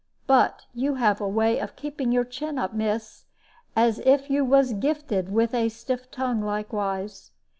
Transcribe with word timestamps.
But 0.25 0.63
you 0.73 0.95
have 0.95 1.21
a 1.21 1.27
way 1.27 1.59
of 1.59 1.75
keeping 1.75 2.11
your 2.11 2.23
chin 2.25 2.57
up, 2.57 2.73
miss, 2.73 3.25
as 3.75 3.99
if 3.99 4.31
you 4.31 4.43
was 4.43 4.73
gifted 4.73 5.31
with 5.31 5.53
a 5.53 5.69
stiff 5.69 6.09
tongue 6.09 6.41
likewise. 6.41 7.29